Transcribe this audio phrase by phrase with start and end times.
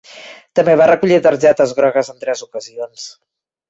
[0.59, 3.11] També va recollir targetes grogues en tres ocasions.